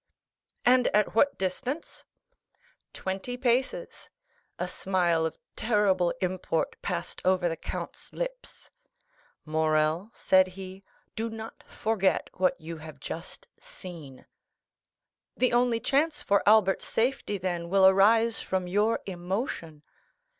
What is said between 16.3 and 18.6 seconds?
Albert's safety, then, will arise